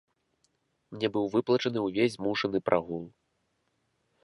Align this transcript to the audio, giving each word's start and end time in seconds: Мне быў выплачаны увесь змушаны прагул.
Мне 0.95 1.07
быў 1.17 1.25
выплачаны 1.35 1.79
увесь 1.89 2.15
змушаны 2.17 2.57
прагул. 2.71 3.05